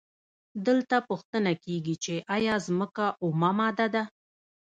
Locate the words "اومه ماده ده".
3.23-4.03